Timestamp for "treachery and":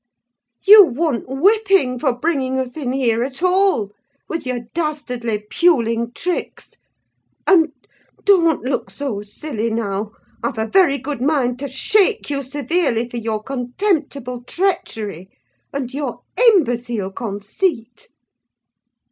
14.41-15.93